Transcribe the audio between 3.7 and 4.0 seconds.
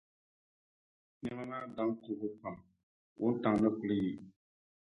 kuli